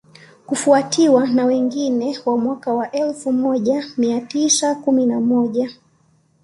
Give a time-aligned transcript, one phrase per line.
[0.45, 5.71] kufuatiwa na mwingine wa mwaka wa elfu moja mia tisa kumi na moja